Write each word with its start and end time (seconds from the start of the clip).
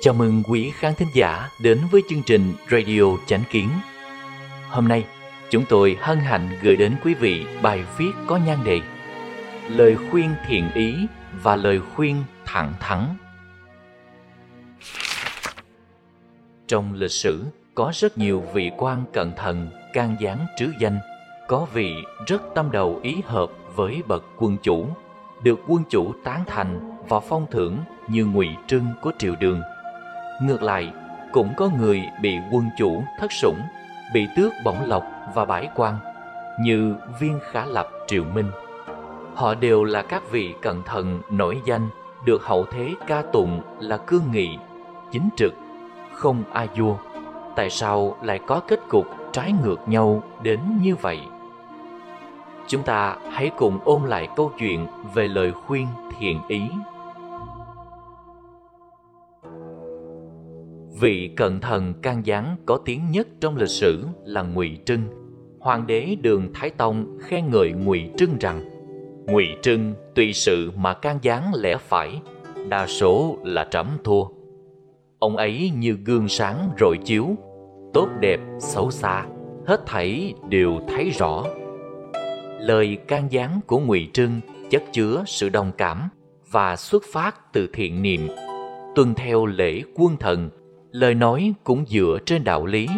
Chào 0.00 0.14
mừng 0.14 0.42
quý 0.48 0.72
khán 0.74 0.94
thính 0.94 1.08
giả 1.14 1.48
đến 1.62 1.80
với 1.90 2.02
chương 2.08 2.22
trình 2.22 2.54
Radio 2.70 3.02
Chánh 3.26 3.42
Kiến. 3.50 3.68
Hôm 4.68 4.88
nay, 4.88 5.04
chúng 5.50 5.64
tôi 5.68 5.96
hân 6.00 6.18
hạnh 6.18 6.58
gửi 6.62 6.76
đến 6.76 6.96
quý 7.04 7.14
vị 7.14 7.46
bài 7.62 7.84
viết 7.98 8.10
có 8.26 8.36
nhan 8.36 8.64
đề 8.64 8.80
Lời 9.68 9.96
khuyên 10.10 10.34
thiện 10.46 10.70
ý 10.74 11.06
và 11.42 11.56
lời 11.56 11.80
khuyên 11.94 12.24
thẳng 12.44 12.74
thắn. 12.80 13.16
Trong 16.66 16.94
lịch 16.94 17.10
sử, 17.10 17.44
có 17.78 17.90
rất 17.94 18.18
nhiều 18.18 18.42
vị 18.52 18.70
quan 18.78 19.04
cẩn 19.12 19.32
thận, 19.36 19.68
can 19.92 20.16
gián 20.20 20.46
trứ 20.56 20.70
danh, 20.80 20.98
có 21.48 21.66
vị 21.72 21.94
rất 22.26 22.42
tâm 22.54 22.70
đầu 22.70 23.00
ý 23.02 23.22
hợp 23.26 23.50
với 23.74 24.02
bậc 24.08 24.24
quân 24.38 24.56
chủ, 24.62 24.86
được 25.42 25.58
quân 25.68 25.82
chủ 25.88 26.12
tán 26.24 26.44
thành 26.46 26.96
và 27.08 27.20
phong 27.20 27.46
thưởng 27.50 27.78
như 28.08 28.24
ngụy 28.26 28.48
trưng 28.66 28.86
của 29.02 29.12
triều 29.18 29.34
đường– 29.40 29.62
Ngược 30.40 30.62
lại, 30.62 30.92
cũng 31.32 31.54
có 31.56 31.70
người 31.78 32.02
bị 32.22 32.36
quân 32.52 32.64
chủ 32.78 33.02
thất 33.20 33.32
sủng, 33.32 33.60
bị 34.14 34.26
tước 34.36 34.52
bổng 34.64 34.84
lộc 34.86 35.04
và 35.34 35.44
bãi 35.44 35.68
quan, 35.74 35.96
như 36.60 36.94
viên 37.20 37.38
khả 37.50 37.66
lập 37.66 37.88
triều 38.06 38.24
Minh. 38.24 38.50
Họ 39.34 39.54
đều 39.54 39.84
là 39.84 40.02
các 40.02 40.30
vị 40.30 40.54
cẩn 40.62 40.82
thận 40.82 41.20
nổi 41.30 41.60
danh, 41.64 41.88
được 42.24 42.42
hậu 42.42 42.66
thế 42.72 42.94
ca 43.06 43.22
tụng 43.32 43.62
là 43.80 43.96
cương 43.96 44.32
nghị, 44.32 44.58
chính 45.12 45.28
trực, 45.36 45.52
không 46.12 46.42
a 46.52 46.66
vua. 46.76 46.96
Tại 47.56 47.70
sao 47.70 48.16
lại 48.22 48.40
có 48.46 48.60
kết 48.68 48.80
cục 48.88 49.06
trái 49.32 49.52
ngược 49.62 49.88
nhau 49.88 50.22
đến 50.42 50.60
như 50.82 50.94
vậy? 50.96 51.18
Chúng 52.66 52.82
ta 52.82 53.16
hãy 53.30 53.50
cùng 53.58 53.78
ôn 53.84 54.02
lại 54.02 54.28
câu 54.36 54.52
chuyện 54.58 54.86
về 55.14 55.28
lời 55.28 55.52
khuyên 55.52 55.86
thiện 56.18 56.40
ý 56.48 56.62
Vị 61.00 61.30
cận 61.36 61.60
thần 61.60 61.94
can 62.02 62.26
gián 62.26 62.56
có 62.66 62.78
tiếng 62.84 63.10
nhất 63.10 63.28
trong 63.40 63.56
lịch 63.56 63.68
sử 63.68 64.04
là 64.24 64.42
Ngụy 64.42 64.78
Trưng. 64.86 65.02
Hoàng 65.60 65.86
đế 65.86 66.16
Đường 66.20 66.52
Thái 66.54 66.70
Tông 66.70 67.18
khen 67.20 67.50
ngợi 67.50 67.72
Ngụy 67.72 68.10
Trưng 68.16 68.38
rằng 68.40 68.60
Ngụy 69.26 69.46
Trưng 69.62 69.94
tùy 70.14 70.32
sự 70.32 70.70
mà 70.76 70.94
can 70.94 71.18
gián 71.22 71.52
lẽ 71.54 71.76
phải, 71.76 72.20
đa 72.68 72.86
số 72.86 73.38
là 73.44 73.68
trẫm 73.70 73.86
thua. 74.04 74.24
Ông 75.18 75.36
ấy 75.36 75.70
như 75.76 75.96
gương 76.04 76.28
sáng 76.28 76.70
rọi 76.80 76.98
chiếu, 77.04 77.26
tốt 77.92 78.08
đẹp, 78.20 78.40
xấu 78.60 78.90
xa, 78.90 79.26
hết 79.66 79.86
thảy 79.86 80.34
đều 80.48 80.80
thấy 80.88 81.10
rõ. 81.10 81.44
Lời 82.60 82.98
can 83.08 83.32
gián 83.32 83.60
của 83.66 83.78
Ngụy 83.78 84.08
Trưng 84.12 84.40
chất 84.70 84.82
chứa 84.92 85.22
sự 85.26 85.48
đồng 85.48 85.72
cảm 85.78 86.08
và 86.50 86.76
xuất 86.76 87.02
phát 87.12 87.52
từ 87.52 87.68
thiện 87.72 88.02
niệm, 88.02 88.28
tuân 88.94 89.14
theo 89.14 89.46
lễ 89.46 89.82
quân 89.94 90.16
thần 90.16 90.50
lời 90.92 91.14
nói 91.14 91.54
cũng 91.64 91.84
dựa 91.86 92.18
trên 92.26 92.44
đạo 92.44 92.66
lý. 92.66 92.88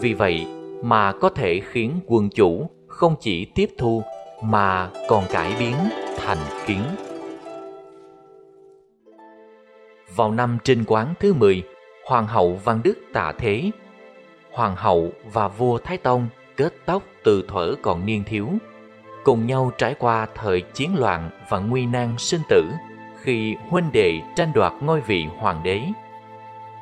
Vì 0.00 0.14
vậy 0.14 0.46
mà 0.82 1.12
có 1.12 1.28
thể 1.28 1.60
khiến 1.60 2.00
quân 2.06 2.28
chủ 2.34 2.70
không 2.86 3.14
chỉ 3.20 3.44
tiếp 3.44 3.70
thu 3.78 4.02
mà 4.42 4.90
còn 5.08 5.24
cải 5.32 5.52
biến 5.58 5.74
thành 6.16 6.38
kiến. 6.66 6.82
Vào 10.16 10.32
năm 10.32 10.58
trinh 10.64 10.84
quán 10.86 11.14
thứ 11.20 11.32
10, 11.32 11.62
Hoàng 12.06 12.26
hậu 12.26 12.60
Văn 12.64 12.80
Đức 12.84 12.98
tạ 13.12 13.32
thế. 13.38 13.70
Hoàng 14.58 14.76
hậu 14.76 15.08
và 15.32 15.48
vua 15.48 15.78
Thái 15.78 15.98
Tông 15.98 16.28
kết 16.56 16.72
tóc 16.86 17.02
từ 17.24 17.44
thuở 17.48 17.74
còn 17.82 18.06
niên 18.06 18.24
thiếu, 18.24 18.48
cùng 19.24 19.46
nhau 19.46 19.72
trải 19.78 19.94
qua 19.98 20.26
thời 20.34 20.60
chiến 20.60 20.94
loạn 20.98 21.30
và 21.48 21.58
nguy 21.58 21.86
nan 21.86 22.14
sinh 22.18 22.40
tử 22.48 22.64
khi 23.22 23.56
huynh 23.68 23.92
đệ 23.92 24.20
tranh 24.36 24.52
đoạt 24.54 24.72
ngôi 24.80 25.00
vị 25.00 25.26
hoàng 25.38 25.62
đế 25.62 25.82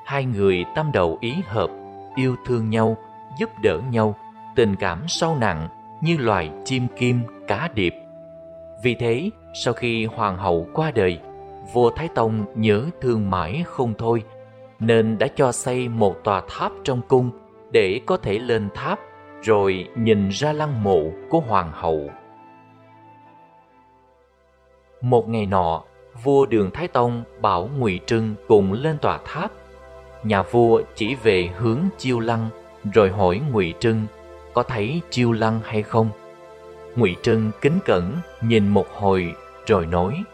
hai 0.05 0.25
người 0.25 0.65
tâm 0.75 0.93
đầu 0.93 1.19
ý 1.21 1.34
hợp, 1.47 1.71
yêu 2.15 2.37
thương 2.47 2.71
nhau, 2.71 2.97
giúp 3.39 3.51
đỡ 3.62 3.81
nhau, 3.91 4.15
tình 4.55 4.77
cảm 4.77 5.09
sâu 5.09 5.37
nặng 5.37 5.69
như 6.03 6.17
loài 6.17 6.51
chim 6.65 6.87
kim, 6.99 7.21
cá 7.49 7.69
điệp. 7.75 7.95
Vì 8.83 8.95
thế, 8.95 9.31
sau 9.55 9.75
khi 9.75 10.06
hoàng 10.06 10.39
hậu 10.39 10.67
qua 10.72 10.91
đời, 10.95 11.19
vua 11.72 11.91
Thái 11.91 12.09
Tông 12.09 12.45
nhớ 12.55 12.84
thương 13.01 13.31
mãi 13.31 13.65
không 13.67 13.95
thôi, 13.99 14.22
nên 14.81 15.19
đã 15.19 15.27
cho 15.37 15.53
xây 15.53 15.89
một 15.89 16.17
tòa 16.25 16.43
tháp 16.49 16.72
trong 16.84 17.01
cung 17.09 17.31
để 17.71 18.00
có 18.06 18.16
thể 18.16 18.38
lên 18.38 18.69
tháp 18.75 19.00
rồi 19.43 19.88
nhìn 19.94 20.28
ra 20.28 20.53
lăng 20.53 20.82
mộ 20.82 21.10
của 21.28 21.41
hoàng 21.41 21.71
hậu. 21.75 22.10
Một 25.00 25.28
ngày 25.28 25.47
nọ, 25.47 25.82
vua 26.22 26.47
Đường 26.47 26.71
Thái 26.71 26.88
Tông 26.88 27.25
bảo 27.41 27.71
Ngụy 27.78 28.00
Trưng 28.06 28.34
cùng 28.49 28.72
lên 28.72 28.99
tòa 28.99 29.19
tháp. 29.25 29.50
Nhà 30.22 30.43
vua 30.43 30.82
chỉ 30.94 31.15
về 31.15 31.50
hướng 31.56 31.81
chiêu 31.99 32.21
lăng 32.21 32.49
rồi 32.93 33.10
hỏi 33.10 33.41
ngụy 33.53 33.75
trưng 33.78 34.06
có 34.54 34.62
thấy 34.62 35.00
chiêu 35.10 35.33
lăng 35.33 35.60
hay 35.65 35.83
không? 35.83 36.10
Ngụy 36.97 37.16
trưng 37.22 37.50
kính 37.60 37.78
cẩn 37.84 38.16
nhìn 38.41 38.69
một 38.69 38.87
hồi 38.93 39.34
rồi 39.66 39.87
nói 39.87 40.25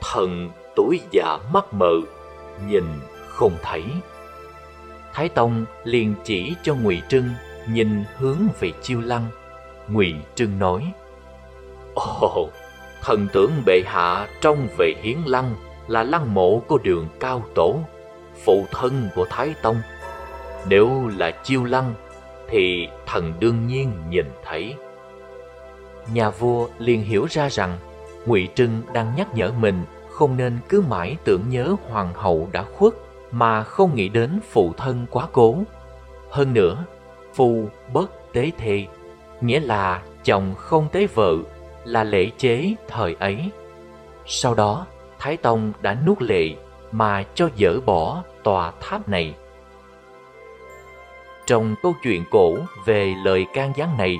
thần 0.00 0.50
tối 0.76 1.00
già 1.10 1.38
mắt 1.52 1.74
mờ 1.74 1.92
nhìn 2.68 2.84
không 3.28 3.52
thấy 3.62 3.84
thái 5.12 5.28
tông 5.28 5.64
liền 5.84 6.14
chỉ 6.24 6.54
cho 6.62 6.74
ngụy 6.74 7.02
trưng 7.08 7.30
nhìn 7.68 8.04
hướng 8.16 8.38
về 8.60 8.72
chiêu 8.82 9.00
lăng 9.00 9.26
ngụy 9.88 10.14
trưng 10.34 10.58
nói 10.58 10.92
ồ 11.94 12.48
thần 13.02 13.28
tưởng 13.32 13.52
bệ 13.66 13.82
hạ 13.86 14.28
trông 14.40 14.68
về 14.78 14.94
hiến 15.02 15.18
lăng 15.26 15.54
là 15.88 16.02
lăng 16.02 16.34
mộ 16.34 16.58
của 16.58 16.78
đường 16.78 17.08
cao 17.20 17.42
tổ 17.54 17.78
phụ 18.44 18.66
thân 18.70 19.08
của 19.14 19.26
Thái 19.30 19.54
Tông. 19.62 19.76
Nếu 20.68 21.08
là 21.16 21.30
chiêu 21.30 21.64
lăng 21.64 21.94
thì 22.48 22.88
thần 23.06 23.32
đương 23.40 23.66
nhiên 23.66 23.92
nhìn 24.08 24.26
thấy. 24.44 24.74
Nhà 26.14 26.30
vua 26.30 26.68
liền 26.78 27.04
hiểu 27.04 27.26
ra 27.30 27.48
rằng 27.48 27.78
Ngụy 28.26 28.48
Trưng 28.54 28.82
đang 28.92 29.12
nhắc 29.16 29.34
nhở 29.34 29.52
mình 29.52 29.84
không 30.10 30.36
nên 30.36 30.58
cứ 30.68 30.80
mãi 30.80 31.16
tưởng 31.24 31.42
nhớ 31.48 31.76
hoàng 31.88 32.14
hậu 32.14 32.48
đã 32.52 32.62
khuất 32.62 32.92
mà 33.32 33.64
không 33.64 33.94
nghĩ 33.94 34.08
đến 34.08 34.40
phụ 34.50 34.72
thân 34.76 35.06
quá 35.10 35.26
cố. 35.32 35.56
Hơn 36.30 36.54
nữa, 36.54 36.84
phu 37.34 37.68
bất 37.92 38.10
tế 38.32 38.50
thê, 38.58 38.86
nghĩa 39.40 39.60
là 39.60 40.02
chồng 40.24 40.54
không 40.54 40.88
tế 40.92 41.06
vợ, 41.14 41.36
là 41.84 42.04
lễ 42.04 42.30
chế 42.38 42.74
thời 42.88 43.16
ấy. 43.20 43.50
Sau 44.26 44.54
đó, 44.54 44.86
Thái 45.18 45.36
Tông 45.36 45.72
đã 45.82 45.96
nuốt 46.06 46.22
lệ 46.22 46.54
mà 46.92 47.24
cho 47.34 47.48
dỡ 47.58 47.80
bỏ 47.80 48.22
tòa 48.42 48.72
tháp 48.80 49.08
này. 49.08 49.34
Trong 51.46 51.74
câu 51.82 51.94
chuyện 52.02 52.24
cổ 52.30 52.56
về 52.86 53.14
lời 53.24 53.46
can 53.54 53.72
gián 53.76 53.96
này, 53.98 54.18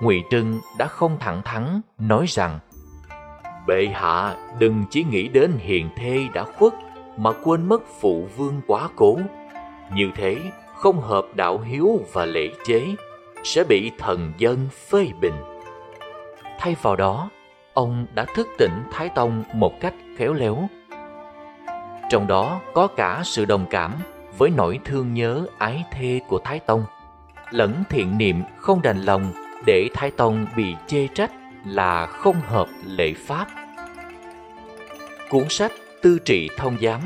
Ngụy 0.00 0.22
Trưng 0.30 0.60
đã 0.78 0.86
không 0.86 1.16
thẳng 1.20 1.42
thắn 1.44 1.80
nói 1.98 2.24
rằng 2.28 2.58
Bệ 3.66 3.86
hạ 3.94 4.36
đừng 4.58 4.84
chỉ 4.90 5.04
nghĩ 5.04 5.28
đến 5.28 5.52
hiền 5.58 5.88
thê 5.96 6.26
đã 6.34 6.44
khuất 6.44 6.72
mà 7.16 7.32
quên 7.44 7.68
mất 7.68 7.82
phụ 8.00 8.28
vương 8.36 8.60
quá 8.66 8.88
cố. 8.96 9.18
Như 9.94 10.10
thế 10.14 10.38
không 10.76 11.00
hợp 11.00 11.26
đạo 11.34 11.58
hiếu 11.58 12.00
và 12.12 12.24
lễ 12.24 12.48
chế, 12.66 12.94
sẽ 13.44 13.64
bị 13.64 13.90
thần 13.98 14.32
dân 14.38 14.68
phê 14.88 15.08
bình. 15.20 15.36
Thay 16.58 16.76
vào 16.82 16.96
đó, 16.96 17.30
ông 17.74 18.06
đã 18.14 18.24
thức 18.24 18.48
tỉnh 18.58 18.82
Thái 18.92 19.08
Tông 19.08 19.44
một 19.54 19.72
cách 19.80 19.94
khéo 20.16 20.32
léo 20.32 20.68
trong 22.08 22.26
đó 22.26 22.60
có 22.74 22.86
cả 22.86 23.22
sự 23.24 23.44
đồng 23.44 23.66
cảm 23.70 23.94
với 24.38 24.50
nỗi 24.56 24.80
thương 24.84 25.14
nhớ 25.14 25.46
ái 25.58 25.84
thê 25.90 26.20
của 26.28 26.38
Thái 26.38 26.58
Tông, 26.58 26.84
lẫn 27.50 27.82
thiện 27.90 28.18
niệm 28.18 28.42
không 28.56 28.82
đành 28.82 29.02
lòng 29.02 29.32
để 29.66 29.88
Thái 29.94 30.10
Tông 30.10 30.46
bị 30.56 30.74
chê 30.86 31.08
trách 31.14 31.30
là 31.66 32.06
không 32.06 32.36
hợp 32.46 32.68
lệ 32.84 33.12
pháp. 33.26 33.46
Cuốn 35.30 35.44
sách 35.48 35.72
Tư 36.06 36.18
trị 36.24 36.48
thông 36.56 36.76
giám 36.82 37.00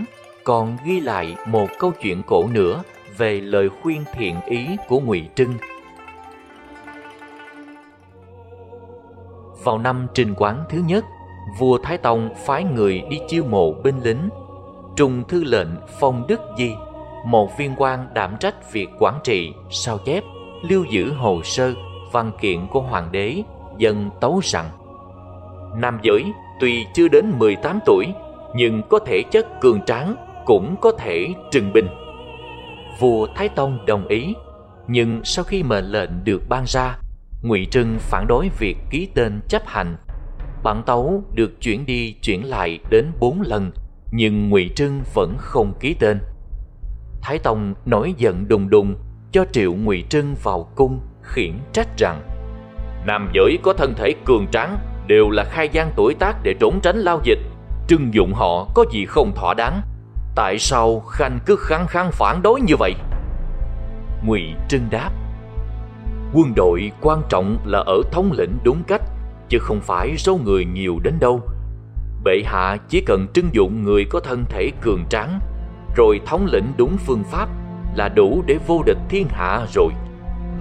còn 0.45 0.77
ghi 0.85 1.01
lại 1.01 1.37
một 1.47 1.69
câu 1.79 1.93
chuyện 2.03 2.23
cổ 2.27 2.49
nữa 2.53 2.83
về 3.17 3.41
lời 3.41 3.69
khuyên 3.69 4.05
thiện 4.13 4.41
ý 4.47 4.67
của 4.89 5.01
Ngụy 5.01 5.29
Trưng. 5.35 5.55
Vào 9.65 9.79
năm 9.79 10.07
trình 10.15 10.35
quán 10.37 10.65
thứ 10.69 10.83
nhất, 10.87 11.05
vua 11.59 11.79
Thái 11.83 11.99
Tông 11.99 12.31
phái 12.47 12.65
người 12.65 13.03
đi 13.11 13.19
chiêu 13.29 13.45
mộ 13.45 13.73
binh 13.73 14.01
lính 14.03 14.29
Trung 14.97 15.23
thư 15.29 15.45
lệnh 15.45 15.69
Phong 16.01 16.27
Đức 16.27 16.41
Di, 16.59 16.75
một 17.27 17.59
viên 17.59 17.75
quan 17.77 18.07
đảm 18.15 18.37
trách 18.41 18.73
việc 18.73 18.89
quản 18.99 19.15
trị, 19.25 19.53
sao 19.71 19.99
chép, 19.99 20.25
lưu 20.69 20.85
giữ 20.85 21.13
hồ 21.13 21.41
sơ, 21.45 21.75
văn 22.13 22.33
kiện 22.41 22.67
của 22.67 22.81
hoàng 22.81 23.09
đế, 23.13 23.43
dân 23.79 24.11
tấu 24.21 24.41
rằng 24.45 24.71
Nam 25.77 25.99
giới 26.03 26.25
tuy 26.61 26.87
chưa 26.95 27.09
đến 27.09 27.33
18 27.39 27.79
tuổi, 27.87 28.07
nhưng 28.55 28.83
có 28.91 28.99
thể 28.99 29.23
chất 29.31 29.47
cường 29.61 29.81
tráng, 29.87 30.17
cũng 30.45 30.77
có 30.81 30.93
thể 30.99 31.29
trừng 31.51 31.73
bình. 31.73 31.89
Vua 33.01 33.27
Thái 33.35 33.49
Tông 33.49 33.87
đồng 33.87 34.07
ý, 34.09 34.35
nhưng 34.89 35.21
sau 35.25 35.45
khi 35.45 35.63
mệnh 35.63 35.85
lệnh 35.85 36.25
được 36.25 36.49
ban 36.49 36.65
ra 36.67 36.99
ngụy 37.43 37.67
trưng 37.71 37.97
phản 37.99 38.27
đối 38.27 38.49
việc 38.59 38.77
ký 38.91 39.09
tên 39.15 39.41
chấp 39.49 39.63
hành. 39.67 39.97
Bản 40.63 40.83
tấu 40.87 41.23
được 41.35 41.61
chuyển 41.61 41.87
đi 41.87 42.13
chuyển 42.23 42.45
lại 42.47 42.79
đến 42.91 43.07
bốn 43.21 43.41
lần 43.41 43.71
nhưng 44.13 44.49
ngụy 44.49 44.71
trưng 44.75 45.01
vẫn 45.15 45.37
không 45.39 45.73
ký 45.81 45.95
tên. 45.95 46.19
Thái 47.23 47.39
tông 47.39 47.75
nổi 47.87 48.15
giận 48.17 48.49
đùng 48.49 48.71
đùng 48.71 48.95
cho 49.33 49.45
triệu 49.53 49.75
ngụy 49.75 50.05
trưng 50.09 50.35
vào 50.43 50.69
cung 50.75 51.01
khiển 51.23 51.53
trách 51.73 51.89
rằng 51.99 52.23
nam 53.07 53.31
giới 53.35 53.59
có 53.63 53.73
thân 53.73 53.95
thể 53.97 54.15
cường 54.25 54.47
tráng 54.53 54.79
đều 55.07 55.31
là 55.31 55.45
khai 55.45 55.69
gian 55.73 55.93
tuổi 55.97 56.15
tác 56.15 56.37
để 56.43 56.55
trốn 56.61 56.81
tránh 56.83 56.97
lao 56.97 57.21
dịch 57.25 57.39
trưng 57.91 58.15
dụng 58.15 58.33
họ 58.35 58.67
có 58.75 58.85
gì 58.93 59.07
không 59.07 59.33
thỏa 59.35 59.55
đáng? 59.55 59.83
Tại 60.35 60.59
sao 60.59 61.01
khanh 61.01 61.39
cứ 61.47 61.57
khăng 61.57 61.87
khăng 61.87 62.11
phản 62.13 62.43
đối 62.43 62.61
như 62.61 62.75
vậy? 62.79 62.95
Ngụy 64.25 64.43
trưng 64.69 64.87
đáp, 64.91 65.11
quân 66.33 66.53
đội 66.57 66.93
quan 67.01 67.23
trọng 67.29 67.59
là 67.65 67.79
ở 67.79 68.03
thống 68.13 68.33
lĩnh 68.33 68.59
đúng 68.65 68.83
cách, 68.87 69.03
chứ 69.49 69.59
không 69.59 69.81
phải 69.81 70.17
số 70.17 70.39
người 70.45 70.65
nhiều 70.65 70.99
đến 71.03 71.15
đâu. 71.21 71.41
Bệ 72.25 72.43
hạ 72.45 72.77
chỉ 72.89 73.03
cần 73.07 73.27
trưng 73.35 73.55
dụng 73.55 73.83
người 73.83 74.05
có 74.05 74.21
thân 74.21 74.45
thể 74.49 74.71
cường 74.81 75.05
tráng, 75.11 75.41
rồi 75.97 76.21
thống 76.27 76.47
lĩnh 76.47 76.73
đúng 76.77 76.97
phương 76.97 77.25
pháp 77.31 77.49
là 77.95 78.09
đủ 78.09 78.43
để 78.47 78.59
vô 78.67 78.83
địch 78.87 78.99
thiên 79.09 79.27
hạ 79.31 79.67
rồi. 79.75 79.93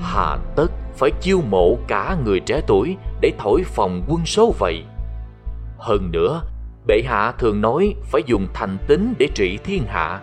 Hà 0.01 0.37
tất 0.55 0.71
phải 0.97 1.11
chiêu 1.21 1.41
mộ 1.49 1.77
cả 1.87 2.17
người 2.25 2.39
trẻ 2.39 2.61
tuổi 2.67 2.97
để 3.21 3.31
thổi 3.39 3.63
phòng 3.65 4.03
quân 4.07 4.25
số 4.25 4.53
vậy. 4.59 4.83
Hơn 5.77 6.11
nữa 6.11 6.41
bệ 6.87 7.01
hạ 7.05 7.31
thường 7.37 7.61
nói 7.61 7.95
phải 8.03 8.21
dùng 8.25 8.47
thành 8.53 8.77
tính 8.87 9.13
để 9.17 9.27
trị 9.35 9.57
thiên 9.63 9.83
hạ, 9.87 10.19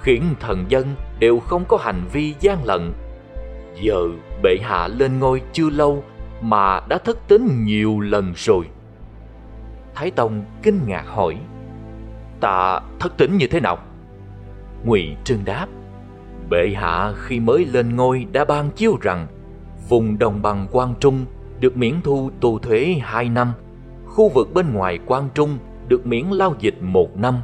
khiến 0.00 0.22
thần 0.40 0.64
dân 0.68 0.94
đều 1.18 1.40
không 1.40 1.64
có 1.68 1.76
hành 1.76 2.02
vi 2.12 2.34
gian 2.40 2.64
lận. 2.64 2.92
Giờ 3.82 4.08
bệ 4.42 4.56
hạ 4.62 4.88
lên 4.88 5.18
ngôi 5.18 5.42
chưa 5.52 5.70
lâu 5.70 6.04
mà 6.40 6.80
đã 6.88 6.98
thất 6.98 7.28
tính 7.28 7.64
nhiều 7.64 8.00
lần 8.00 8.32
rồi. 8.36 8.64
Thái 9.94 10.10
tông 10.10 10.44
kinh 10.62 10.80
ngạc 10.86 11.04
hỏi, 11.06 11.36
ta 12.40 12.80
thất 12.98 13.16
tính 13.16 13.36
như 13.36 13.46
thế 13.46 13.60
nào? 13.60 13.78
Ngụy 14.84 15.16
trương 15.24 15.44
đáp, 15.44 15.66
bệ 16.50 16.72
hạ 16.74 17.12
khi 17.16 17.40
mới 17.40 17.64
lên 17.64 17.96
ngôi 17.96 18.26
đã 18.32 18.44
ban 18.44 18.70
chiếu 18.70 18.98
rằng 19.00 19.26
vùng 19.88 20.18
đồng 20.18 20.42
bằng 20.42 20.66
quang 20.72 20.94
trung 21.00 21.24
được 21.60 21.76
miễn 21.76 22.00
thu 22.04 22.30
tù 22.40 22.58
thuế 22.58 22.96
hai 23.02 23.28
năm, 23.28 23.52
khu 24.06 24.28
vực 24.28 24.54
bên 24.54 24.72
ngoài 24.72 24.98
quang 25.06 25.28
trung 25.34 25.58
được 25.90 26.06
miễn 26.06 26.26
lao 26.26 26.54
dịch 26.58 26.74
một 26.80 27.16
năm. 27.16 27.34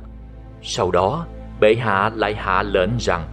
Sau 0.63 0.91
đó, 0.91 1.27
bệ 1.61 1.75
hạ 1.75 2.11
lại 2.15 2.35
hạ 2.35 2.63
lệnh 2.63 2.91
rằng, 2.99 3.25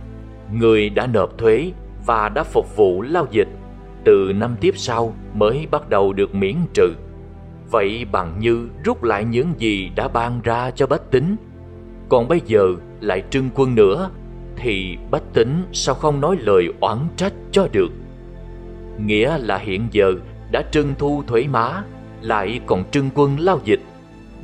người 0.51 0.89
đã 0.89 1.07
nộp 1.07 1.37
thuế 1.37 1.71
và 2.05 2.29
đã 2.29 2.43
phục 2.43 2.75
vụ 2.75 3.01
lao 3.01 3.27
dịch, 3.31 3.47
từ 4.05 4.31
năm 4.35 4.55
tiếp 4.61 4.73
sau 4.77 5.13
mới 5.33 5.67
bắt 5.71 5.89
đầu 5.89 6.13
được 6.13 6.35
miễn 6.35 6.55
trừ. 6.73 6.93
Vậy 7.71 8.05
bằng 8.11 8.39
như 8.39 8.69
rút 8.83 9.03
lại 9.03 9.25
những 9.25 9.53
gì 9.57 9.91
đã 9.95 10.07
ban 10.07 10.41
ra 10.41 10.71
cho 10.71 10.87
bách 10.87 11.11
tính, 11.11 11.35
còn 12.09 12.27
bây 12.27 12.41
giờ 12.45 12.75
lại 12.99 13.23
trưng 13.29 13.49
quân 13.55 13.75
nữa, 13.75 14.09
thì 14.55 14.97
bách 15.11 15.33
tính 15.33 15.63
sao 15.71 15.95
không 15.95 16.21
nói 16.21 16.37
lời 16.39 16.73
oán 16.79 16.97
trách 17.15 17.33
cho 17.51 17.67
được? 17.71 17.91
Nghĩa 19.05 19.37
là 19.37 19.57
hiện 19.57 19.87
giờ 19.91 20.13
đã 20.51 20.63
trưng 20.71 20.93
thu 20.99 21.23
thuế 21.27 21.47
má, 21.47 21.83
lại 22.21 22.59
còn 22.65 22.83
trưng 22.91 23.09
quân 23.15 23.39
lao 23.39 23.59
dịch 23.63 23.79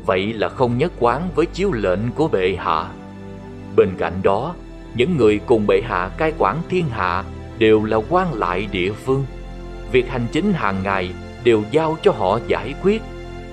vậy 0.05 0.33
là 0.33 0.49
không 0.49 0.77
nhất 0.77 0.91
quán 0.99 1.29
với 1.35 1.45
chiếu 1.45 1.71
lệnh 1.71 2.11
của 2.15 2.27
bệ 2.27 2.55
hạ. 2.59 2.89
Bên 3.75 3.89
cạnh 3.97 4.13
đó, 4.23 4.55
những 4.95 5.17
người 5.17 5.39
cùng 5.45 5.67
bệ 5.67 5.81
hạ 5.85 6.09
cai 6.17 6.33
quản 6.37 6.61
thiên 6.69 6.85
hạ 6.89 7.23
đều 7.57 7.83
là 7.85 7.97
quan 8.09 8.33
lại 8.33 8.67
địa 8.71 8.91
phương. 8.91 9.25
Việc 9.91 10.09
hành 10.09 10.27
chính 10.31 10.53
hàng 10.53 10.83
ngày 10.83 11.11
đều 11.43 11.63
giao 11.71 11.97
cho 12.03 12.11
họ 12.11 12.39
giải 12.47 12.73
quyết. 12.83 13.01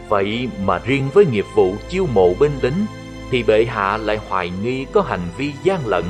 Vậy 0.09 0.49
mà 0.65 0.79
riêng 0.85 1.09
với 1.15 1.27
nghiệp 1.27 1.45
vụ 1.55 1.75
chiêu 1.89 2.07
mộ 2.15 2.35
binh 2.41 2.59
lính, 2.63 2.87
thì 3.31 3.43
bệ 3.43 3.65
hạ 3.65 3.97
lại 3.97 4.19
hoài 4.29 4.53
nghi 4.63 4.87
có 4.93 5.01
hành 5.03 5.29
vi 5.37 5.53
gian 5.65 5.87
lận. 5.87 6.05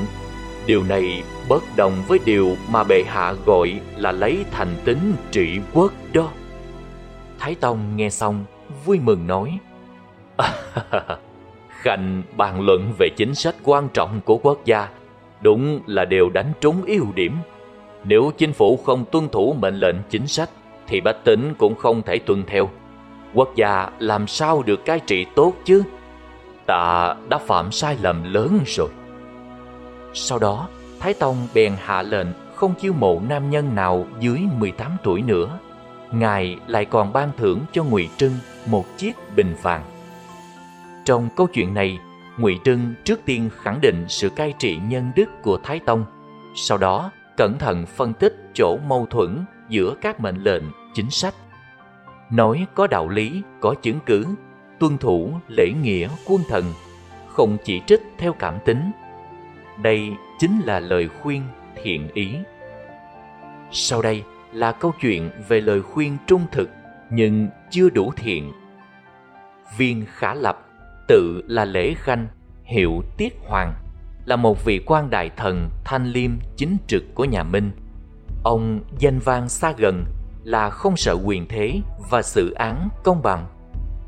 Điều 0.65 0.83
này 0.83 1.23
bất 1.49 1.63
đồng 1.75 2.03
với 2.07 2.19
điều 2.25 2.55
mà 2.69 2.83
bệ 2.83 3.03
hạ 3.07 3.33
gọi 3.45 3.79
là 3.97 4.11
lấy 4.11 4.45
thành 4.51 4.75
tính 4.85 5.13
trị 5.31 5.59
quốc 5.73 5.93
đó. 6.13 6.29
Thái 7.39 7.55
tông 7.55 7.95
nghe 7.95 8.09
xong, 8.09 8.45
vui 8.85 8.99
mừng 8.99 9.27
nói 9.27 9.59
khanh 11.69 12.23
bàn 12.37 12.61
luận 12.61 12.93
về 12.99 13.09
chính 13.17 13.35
sách 13.35 13.55
quan 13.63 13.89
trọng 13.93 14.21
của 14.25 14.37
quốc 14.37 14.65
gia. 14.65 14.87
Đúng 15.41 15.79
là 15.85 16.05
đều 16.05 16.29
đánh 16.29 16.51
trúng 16.61 16.81
ưu 16.85 17.05
điểm. 17.15 17.37
Nếu 18.03 18.31
chính 18.37 18.53
phủ 18.53 18.77
không 18.85 19.05
tuân 19.05 19.29
thủ 19.29 19.55
mệnh 19.59 19.75
lệnh 19.75 19.95
chính 20.09 20.27
sách, 20.27 20.49
thì 20.87 21.01
bách 21.01 21.23
tính 21.23 21.53
cũng 21.57 21.75
không 21.75 22.01
thể 22.01 22.19
tuân 22.19 22.43
theo. 22.47 22.69
Quốc 23.33 23.55
gia 23.55 23.89
làm 23.99 24.27
sao 24.27 24.63
được 24.63 24.85
cai 24.85 24.99
trị 24.99 25.25
tốt 25.35 25.53
chứ? 25.65 25.83
Ta 26.65 27.15
đã 27.29 27.37
phạm 27.37 27.71
sai 27.71 27.97
lầm 28.01 28.33
lớn 28.33 28.59
rồi. 28.65 28.89
Sau 30.13 30.39
đó, 30.39 30.67
thái 30.99 31.13
tông 31.13 31.47
bèn 31.53 31.73
hạ 31.79 32.01
lệnh 32.01 32.27
không 32.55 32.73
chiêu 32.73 32.93
mộ 32.93 33.21
nam 33.29 33.49
nhân 33.49 33.75
nào 33.75 34.05
dưới 34.19 34.39
18 34.57 34.97
tuổi 35.03 35.21
nữa. 35.21 35.59
Ngài 36.11 36.57
lại 36.67 36.85
còn 36.85 37.13
ban 37.13 37.31
thưởng 37.37 37.59
cho 37.71 37.83
ngụy 37.83 38.09
trưng 38.17 38.33
một 38.65 38.85
chiếc 38.97 39.13
bình 39.35 39.55
vàng 39.61 39.83
trong 41.07 41.29
câu 41.35 41.47
chuyện 41.47 41.73
này, 41.73 41.99
ngụy 42.37 42.59
trưng 42.63 42.93
trước 43.03 43.19
tiên 43.25 43.49
khẳng 43.61 43.81
định 43.81 44.05
sự 44.07 44.29
cai 44.29 44.53
trị 44.59 44.79
nhân 44.87 45.11
đức 45.15 45.25
của 45.41 45.57
thái 45.63 45.79
tông, 45.79 46.05
sau 46.55 46.77
đó 46.77 47.11
cẩn 47.37 47.57
thận 47.57 47.85
phân 47.85 48.13
tích 48.13 48.35
chỗ 48.53 48.77
mâu 48.87 49.05
thuẫn 49.05 49.45
giữa 49.69 49.95
các 50.01 50.19
mệnh 50.19 50.43
lệnh, 50.43 50.63
chính 50.93 51.09
sách. 51.09 51.35
Nói 52.31 52.65
có 52.75 52.87
đạo 52.87 53.09
lý, 53.09 53.41
có 53.59 53.75
chứng 53.81 53.99
cứ, 54.05 54.25
tuân 54.79 54.97
thủ 54.97 55.31
lễ 55.47 55.71
nghĩa 55.83 56.09
quân 56.25 56.41
thần, 56.49 56.65
không 57.27 57.57
chỉ 57.63 57.81
trích 57.87 58.01
theo 58.17 58.33
cảm 58.33 58.57
tính. 58.65 58.91
Đây 59.81 60.11
chính 60.39 60.61
là 60.65 60.79
lời 60.79 61.09
khuyên 61.21 61.43
thiện 61.83 62.07
ý. 62.13 62.35
Sau 63.71 64.01
đây 64.01 64.23
là 64.53 64.71
câu 64.71 64.91
chuyện 65.01 65.31
về 65.47 65.61
lời 65.61 65.81
khuyên 65.81 66.17
trung 66.27 66.45
thực, 66.51 66.69
nhưng 67.09 67.49
chưa 67.69 67.89
đủ 67.89 68.11
thiện. 68.15 68.51
Viên 69.77 70.05
khả 70.09 70.33
lập 70.33 70.66
tự 71.07 71.43
là 71.47 71.65
lễ 71.65 71.93
khanh, 71.93 72.27
hiệu 72.63 73.03
tiết 73.17 73.37
hoàng, 73.47 73.73
là 74.25 74.35
một 74.35 74.65
vị 74.65 74.81
quan 74.85 75.09
đại 75.09 75.29
thần 75.37 75.69
thanh 75.83 76.05
liêm 76.05 76.31
chính 76.55 76.77
trực 76.87 77.03
của 77.15 77.25
nhà 77.25 77.43
Minh. 77.43 77.71
Ông 78.43 78.79
danh 78.99 79.19
vang 79.19 79.49
xa 79.49 79.73
gần, 79.77 80.05
là 80.43 80.69
không 80.69 80.97
sợ 80.97 81.17
quyền 81.25 81.47
thế 81.47 81.81
và 82.09 82.21
xử 82.21 82.51
án 82.51 82.89
công 83.03 83.21
bằng. 83.21 83.47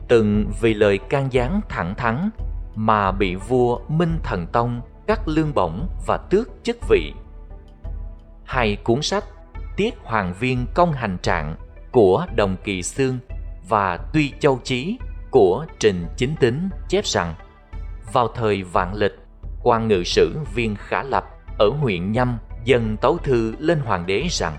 Từng 0.07 0.51
vì 0.61 0.73
lời 0.73 0.97
can 0.97 1.27
gián 1.33 1.61
thẳng 1.69 1.95
thắn 1.95 2.29
mà 2.75 3.11
bị 3.11 3.35
vua 3.35 3.79
Minh 3.87 4.19
Thần 4.23 4.47
Tông 4.47 4.81
cắt 5.07 5.27
lương 5.27 5.53
bổng 5.53 5.87
và 6.07 6.17
tước 6.17 6.49
chức 6.63 6.77
vị. 6.89 7.13
Hai 8.45 8.75
cuốn 8.75 9.01
sách 9.01 9.23
Tiết 9.77 9.93
Hoàng 10.03 10.33
Viên 10.39 10.65
Công 10.73 10.91
Hành 10.91 11.17
Trạng 11.21 11.55
của 11.91 12.25
Đồng 12.35 12.55
Kỳ 12.63 12.83
Sương 12.83 13.19
và 13.69 13.97
Tuy 14.13 14.33
Châu 14.39 14.59
Chí 14.63 14.97
của 15.31 15.65
Trình 15.79 16.05
Chính 16.17 16.35
Tính 16.39 16.69
chép 16.89 17.05
rằng, 17.05 17.33
vào 18.13 18.27
thời 18.27 18.63
vạn 18.63 18.95
lịch, 18.95 19.19
quan 19.63 19.87
ngự 19.87 20.03
sử 20.03 20.37
viên 20.55 20.75
khả 20.75 21.03
lập 21.03 21.25
ở 21.59 21.69
huyện 21.69 22.11
nhâm 22.11 22.37
dần 22.65 22.97
tấu 23.01 23.17
thư 23.17 23.53
lên 23.59 23.79
hoàng 23.79 24.05
đế 24.05 24.27
rằng, 24.29 24.57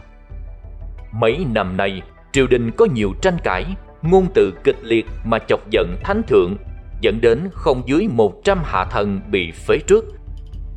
mấy 1.13 1.47
năm 1.55 1.77
nay, 1.77 2.03
triều 2.33 2.47
đình 2.47 2.71
có 2.71 2.87
nhiều 2.95 3.13
tranh 3.23 3.37
cãi, 3.45 3.65
ngôn 4.03 4.27
từ 4.35 4.53
kịch 4.65 4.79
liệt 4.83 5.07
mà 5.25 5.39
chọc 5.49 5.71
giận 5.71 5.97
thánh 6.05 6.23
thượng, 6.23 6.57
dẫn 7.01 7.21
đến 7.21 7.49
không 7.53 7.83
dưới 7.87 8.09
một 8.09 8.35
trăm 8.45 8.63
hạ 8.65 8.85
thần 8.85 9.21
bị 9.31 9.51
phế 9.51 9.79
trước. 9.87 10.05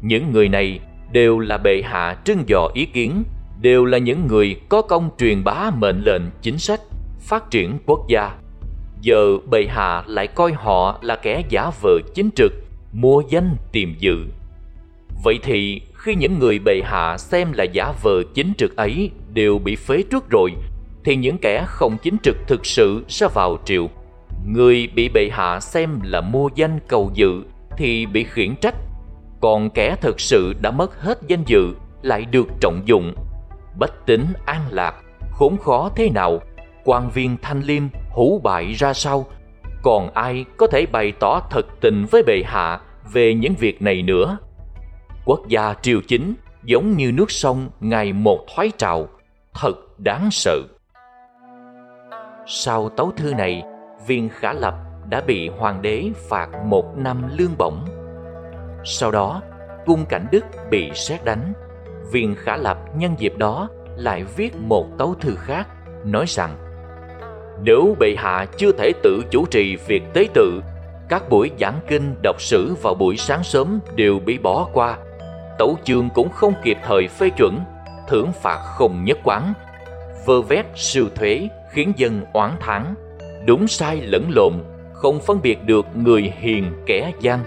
Những 0.01 0.31
người 0.31 0.49
này 0.49 0.79
đều 1.11 1.39
là 1.39 1.57
bệ 1.57 1.81
hạ 1.85 2.17
trưng 2.25 2.43
dò 2.47 2.69
ý 2.73 2.85
kiến, 2.85 3.23
đều 3.61 3.85
là 3.85 3.97
những 3.97 4.27
người 4.27 4.59
có 4.69 4.81
công 4.81 5.09
truyền 5.17 5.43
bá 5.43 5.71
mệnh 5.77 6.01
lệnh 6.01 6.21
chính 6.41 6.57
sách, 6.57 6.81
phát 7.19 7.51
triển 7.51 7.77
quốc 7.85 7.99
gia 8.09 8.37
giờ 9.03 9.37
bệ 9.49 9.65
hạ 9.69 10.03
lại 10.07 10.27
coi 10.27 10.53
họ 10.53 10.99
là 11.01 11.15
kẻ 11.15 11.43
giả 11.49 11.71
vờ 11.81 11.91
chính 12.15 12.29
trực, 12.35 12.53
mua 12.91 13.21
danh 13.29 13.55
tìm 13.71 13.95
dự. 13.99 14.25
Vậy 15.23 15.39
thì, 15.43 15.81
khi 15.93 16.15
những 16.15 16.39
người 16.39 16.59
bệ 16.59 16.81
hạ 16.85 17.17
xem 17.17 17.51
là 17.53 17.63
giả 17.63 17.93
vờ 18.03 18.23
chính 18.33 18.53
trực 18.57 18.75
ấy 18.75 19.11
đều 19.33 19.59
bị 19.59 19.75
phế 19.75 20.03
trước 20.11 20.29
rồi, 20.29 20.51
thì 21.03 21.15
những 21.15 21.37
kẻ 21.37 21.65
không 21.67 21.97
chính 22.03 22.17
trực 22.23 22.37
thực 22.47 22.65
sự 22.65 23.05
sẽ 23.07 23.27
vào 23.33 23.57
triều. 23.65 23.89
Người 24.47 24.87
bị 24.95 25.09
bệ 25.09 25.29
hạ 25.31 25.59
xem 25.59 25.99
là 26.03 26.21
mua 26.21 26.49
danh 26.55 26.79
cầu 26.87 27.11
dự 27.13 27.43
thì 27.77 28.05
bị 28.05 28.23
khiển 28.23 28.55
trách, 28.55 28.75
còn 29.41 29.69
kẻ 29.69 29.95
thực 30.01 30.19
sự 30.19 30.53
đã 30.61 30.71
mất 30.71 31.01
hết 31.01 31.19
danh 31.27 31.43
dự 31.45 31.73
lại 32.01 32.25
được 32.25 32.47
trọng 32.59 32.81
dụng. 32.85 33.13
Bách 33.79 34.05
tính 34.05 34.25
an 34.45 34.61
lạc, 34.69 34.95
khốn 35.31 35.57
khó 35.57 35.89
thế 35.95 36.09
nào? 36.09 36.41
Quan 36.85 37.09
viên 37.09 37.37
thanh 37.41 37.61
liêm 37.61 37.83
hủ 38.13 38.39
bại 38.43 38.73
ra 38.73 38.93
sao 38.93 39.25
còn 39.83 40.09
ai 40.13 40.45
có 40.57 40.67
thể 40.67 40.85
bày 40.85 41.13
tỏ 41.19 41.41
thật 41.49 41.65
tình 41.81 42.05
với 42.11 42.23
bệ 42.23 42.41
hạ 42.45 42.79
về 43.13 43.33
những 43.33 43.53
việc 43.59 43.81
này 43.81 44.01
nữa 44.01 44.37
quốc 45.25 45.47
gia 45.47 45.73
triều 45.81 45.99
chính 46.07 46.33
giống 46.63 46.97
như 46.97 47.11
nước 47.11 47.31
sông 47.31 47.69
ngày 47.79 48.13
một 48.13 48.39
thoái 48.55 48.71
trào 48.77 49.07
thật 49.53 49.73
đáng 49.97 50.29
sợ. 50.31 50.61
Sau 52.45 52.89
tấu 52.89 53.11
thư 53.17 53.33
này, 53.33 53.63
viên 54.07 54.29
khả 54.29 54.53
lập 54.53 54.73
đã 55.09 55.21
bị 55.21 55.49
hoàng 55.49 55.81
đế 55.81 56.09
phạt 56.29 56.49
một 56.65 56.97
năm 56.97 57.29
lương 57.37 57.57
bổng. 57.57 57.85
Sau 58.83 59.11
đó, 59.11 59.41
cung 59.85 60.05
cảnh 60.05 60.25
đức 60.31 60.45
bị 60.69 60.91
xét 60.95 61.25
đánh. 61.25 61.53
Viên 62.11 62.35
khả 62.35 62.57
lập 62.57 62.77
nhân 62.95 63.15
dịp 63.17 63.37
đó 63.37 63.69
lại 63.95 64.23
viết 64.23 64.55
một 64.55 64.87
tấu 64.97 65.15
thư 65.15 65.35
khác, 65.35 65.67
nói 66.05 66.25
rằng 66.27 66.62
nếu 67.61 67.95
bệ 67.99 68.15
hạ 68.17 68.45
chưa 68.57 68.71
thể 68.71 68.91
tự 69.03 69.23
chủ 69.31 69.45
trì 69.45 69.75
việc 69.75 70.03
tế 70.13 70.27
tự, 70.33 70.61
các 71.09 71.29
buổi 71.29 71.51
giảng 71.59 71.79
kinh 71.87 72.15
đọc 72.23 72.41
sử 72.41 72.75
vào 72.81 72.95
buổi 72.95 73.17
sáng 73.17 73.43
sớm 73.43 73.79
đều 73.95 74.19
bị 74.19 74.37
bỏ 74.37 74.67
qua. 74.73 74.97
Tấu 75.57 75.77
chương 75.83 76.09
cũng 76.13 76.29
không 76.29 76.53
kịp 76.63 76.77
thời 76.85 77.07
phê 77.07 77.29
chuẩn, 77.29 77.59
thưởng 78.07 78.31
phạt 78.41 78.59
không 78.63 79.03
nhất 79.05 79.17
quán, 79.23 79.53
vơ 80.25 80.41
vét 80.41 80.65
siêu 80.75 81.05
thuế 81.15 81.49
khiến 81.71 81.93
dân 81.97 82.21
oán 82.33 82.51
thắng, 82.59 82.95
đúng 83.45 83.67
sai 83.67 84.01
lẫn 84.01 84.31
lộn, 84.35 84.53
không 84.93 85.19
phân 85.19 85.41
biệt 85.41 85.63
được 85.63 85.85
người 85.95 86.33
hiền 86.39 86.71
kẻ 86.85 87.11
gian, 87.19 87.39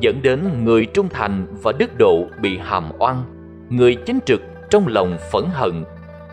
dẫn 0.00 0.22
đến 0.22 0.64
người 0.64 0.86
trung 0.86 1.08
thành 1.08 1.46
và 1.62 1.72
đức 1.72 1.98
độ 1.98 2.26
bị 2.40 2.58
hàm 2.58 2.84
oan, 2.98 3.22
người 3.68 3.94
chính 3.94 4.18
trực 4.26 4.40
trong 4.70 4.86
lòng 4.86 5.18
phẫn 5.32 5.44
hận. 5.52 5.84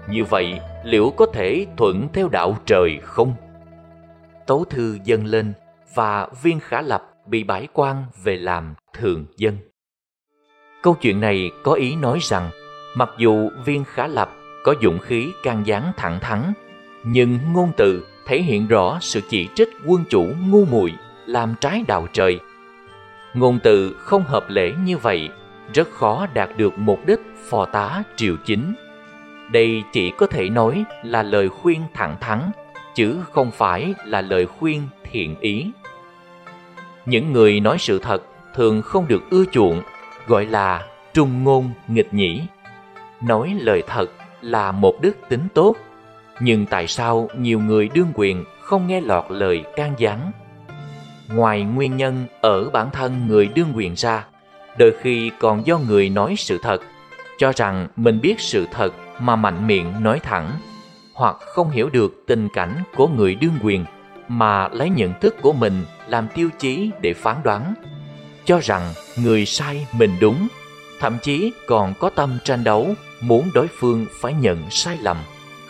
Như 0.10 0.24
vậy, 0.24 0.60
liệu 0.84 1.14
có 1.18 1.26
thể 1.26 1.66
thuận 1.78 2.08
theo 2.14 2.30
đạo 2.30 2.58
trời 2.66 3.00
không? 3.04 3.34
Tấu 4.48 4.66
thư 4.70 4.98
dâng 5.04 5.26
lên 5.26 5.54
và 5.96 6.28
viên 6.44 6.60
khả 6.60 6.82
lập 6.82 7.04
bị 7.28 7.44
bãi 7.44 7.68
quan 7.74 8.06
về 8.24 8.38
làm 8.38 8.74
thường 8.94 9.26
dân. 9.38 9.58
Câu 10.84 10.98
chuyện 11.02 11.20
này 11.20 11.52
có 11.64 11.74
ý 11.74 11.96
nói 11.96 12.20
rằng, 12.22 12.50
mặc 12.96 13.10
dù 13.18 13.50
viên 13.66 13.84
khả 13.84 14.08
lập 14.08 14.32
có 14.64 14.76
dũng 14.82 15.00
khí 15.00 15.32
can 15.44 15.64
gián 15.66 15.92
thẳng 15.98 16.20
thắn, 16.20 16.54
nhưng 17.04 17.40
ngôn 17.54 17.72
từ 17.78 18.06
thể 18.28 18.42
hiện 18.42 18.68
rõ 18.68 18.98
sự 19.02 19.22
chỉ 19.30 19.50
trích 19.56 19.70
quân 19.86 20.04
chủ 20.10 20.28
ngu 20.50 20.66
muội 20.66 20.94
làm 21.26 21.56
trái 21.62 21.84
đạo 21.88 22.08
trời. 22.14 22.40
Ngôn 23.34 23.60
từ 23.64 23.96
không 24.00 24.24
hợp 24.24 24.46
lễ 24.50 24.74
như 24.86 24.98
vậy 24.98 25.30
rất 25.74 25.90
khó 25.92 26.28
đạt 26.34 26.50
được 26.58 26.74
mục 26.78 27.00
đích 27.06 27.20
phò 27.50 27.66
tá 27.66 28.04
triều 28.16 28.36
chính. 28.46 28.74
Đây 29.52 29.84
chỉ 29.92 30.12
có 30.12 30.28
thể 30.28 30.50
nói 30.50 30.84
là 31.04 31.24
lời 31.24 31.50
khuyên 31.50 31.82
thẳng 31.94 32.18
thắn, 32.22 32.52
chứ 32.96 33.20
không 33.32 33.52
phải 33.52 33.94
là 34.06 34.22
lời 34.22 34.46
khuyên 34.46 34.82
thiện 35.04 35.36
ý. 35.40 35.72
Những 37.06 37.34
người 37.34 37.60
nói 37.60 37.78
sự 37.80 38.00
thật 38.00 38.24
thường 38.56 38.82
không 38.82 39.08
được 39.08 39.30
ưa 39.30 39.44
chuộng, 39.52 39.82
gọi 40.28 40.46
là 40.46 40.88
trung 41.14 41.44
ngôn 41.44 41.70
nghịch 41.88 42.14
nhĩ. 42.14 42.42
Nói 43.22 43.58
lời 43.62 43.84
thật 43.88 44.06
là 44.42 44.72
một 44.72 45.02
đức 45.02 45.18
tính 45.30 45.48
tốt, 45.54 45.76
nhưng 46.40 46.66
tại 46.66 46.88
sao 46.88 47.30
nhiều 47.38 47.60
người 47.60 47.90
đương 47.94 48.12
quyền 48.14 48.46
không 48.62 48.88
nghe 48.88 49.02
lọt 49.02 49.26
lời 49.30 49.64
can 49.76 49.94
gián? 49.98 50.32
Ngoài 51.28 51.64
nguyên 51.64 51.98
nhân 51.98 52.26
ở 52.42 52.70
bản 52.70 52.90
thân 52.92 53.28
người 53.28 53.48
đương 53.48 53.74
quyền 53.76 53.94
ra, 53.96 54.26
đôi 54.78 54.92
khi 55.02 55.32
còn 55.40 55.66
do 55.68 55.78
người 55.78 56.10
nói 56.10 56.36
sự 56.38 56.60
thật, 56.62 56.82
cho 57.38 57.52
rằng 57.56 57.88
mình 57.96 58.22
biết 58.22 58.40
sự 58.40 58.68
thật 58.72 58.94
mà 59.22 59.36
mạnh 59.36 59.68
miệng 59.68 60.04
nói 60.04 60.20
thẳng, 60.20 60.52
hoặc 61.14 61.36
không 61.40 61.70
hiểu 61.70 61.90
được 61.90 62.24
tình 62.28 62.50
cảnh 62.50 62.84
của 62.96 63.08
người 63.08 63.36
đương 63.36 63.58
quyền 63.62 63.86
mà 64.28 64.68
lấy 64.68 64.90
nhận 64.90 65.14
thức 65.22 65.36
của 65.42 65.54
mình 65.54 65.86
làm 66.08 66.28
tiêu 66.36 66.50
chí 66.60 66.92
để 67.02 67.14
phán 67.14 67.38
đoán, 67.44 67.74
cho 68.46 68.60
rằng 68.60 68.94
người 69.18 69.46
sai 69.46 69.88
mình 69.94 70.12
đúng, 70.22 70.48
thậm 71.00 71.18
chí 71.22 71.54
còn 71.68 71.94
có 72.00 72.10
tâm 72.10 72.38
tranh 72.44 72.64
đấu 72.64 72.94
muốn 73.22 73.50
đối 73.54 73.68
phương 73.68 74.06
phải 74.22 74.34
nhận 74.34 74.70
sai 74.70 74.98
lầm, 75.02 75.18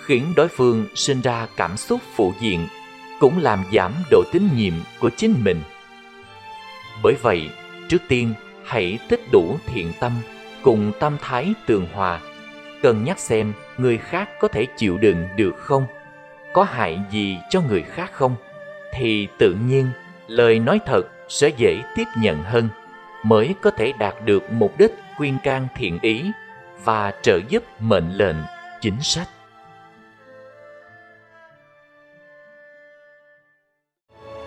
khiến 0.06 0.34
đối 0.36 0.48
phương 0.48 0.86
sinh 0.96 1.22
ra 1.22 1.48
cảm 1.56 1.78
xúc 1.78 2.02
phụ 2.16 2.34
diện, 2.40 2.68
cũng 3.20 3.38
làm 3.38 3.64
giảm 3.74 3.94
độ 4.12 4.24
tín 4.32 4.50
nhiệm 4.56 4.74
của 5.00 5.10
chính 5.10 5.44
mình. 5.44 5.62
Bởi 7.04 7.14
vậy, 7.22 7.50
trước 7.90 8.02
tiên 8.08 8.34
hãy 8.66 9.00
tích 9.10 9.32
đủ 9.32 9.58
thiện 9.66 9.92
tâm 10.00 10.12
cùng 10.64 10.92
tâm 11.00 11.18
thái 11.22 11.54
tường 11.66 11.88
hòa, 11.94 12.20
cân 12.82 13.04
nhắc 13.04 13.20
xem 13.20 13.54
người 13.78 13.98
khác 13.98 14.30
có 14.40 14.48
thể 14.48 14.66
chịu 14.78 14.98
đựng 14.98 15.28
được 15.36 15.56
không, 15.58 15.86
có 16.54 16.64
hại 16.64 17.00
gì 17.12 17.38
cho 17.50 17.62
người 17.62 17.84
khác 17.84 18.12
không, 18.14 18.36
thì 18.94 19.28
tự 19.40 19.56
nhiên 19.66 19.88
lời 20.28 20.60
nói 20.60 20.80
thật 20.86 21.02
sẽ 21.30 21.50
dễ 21.50 21.82
tiếp 21.96 22.06
nhận 22.18 22.44
hơn, 22.44 22.70
mới 23.24 23.56
có 23.62 23.72
thể 23.72 23.94
đạt 24.00 24.16
được 24.26 24.52
mục 24.52 24.78
đích 24.78 24.92
quyên 25.18 25.38
can 25.44 25.68
thiện 25.76 26.00
ý 26.02 26.32
và 26.84 27.14
trợ 27.22 27.40
giúp 27.50 27.64
mệnh 27.80 28.12
lệnh 28.14 28.38
chính 28.82 29.02
sách. 29.02 29.28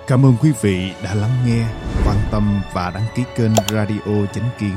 Cảm 0.07 0.27
ơn 0.27 0.35
quý 0.43 0.53
vị 0.63 0.93
đã 1.05 1.15
lắng 1.15 1.37
nghe, 1.47 1.67
quan 2.07 2.17
tâm 2.31 2.61
và 2.73 2.93
đăng 2.95 3.07
ký 3.15 3.23
kênh 3.37 3.55
Radio 3.69 4.27
Chánh 4.33 4.49
Kiến. 4.59 4.77